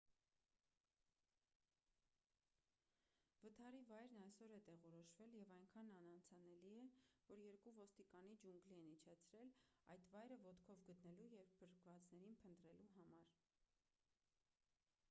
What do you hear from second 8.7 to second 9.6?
են իջեցրել